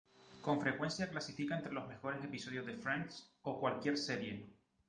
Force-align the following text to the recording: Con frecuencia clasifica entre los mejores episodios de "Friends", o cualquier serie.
Con 0.41 0.59
frecuencia 0.59 1.07
clasifica 1.11 1.55
entre 1.55 1.73
los 1.73 1.87
mejores 1.87 2.23
episodios 2.23 2.65
de 2.65 2.73
"Friends", 2.75 3.29
o 3.43 3.59
cualquier 3.59 3.99
serie. 3.99 4.47